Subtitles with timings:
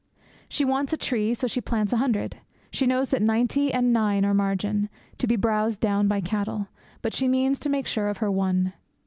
[0.49, 2.37] She wants a tree, so she plants a hundred.
[2.71, 4.89] She knows that ninety and nine are margin,
[5.19, 6.69] to be browsed down by cattle,
[7.03, 8.73] but she means to make sure of her one.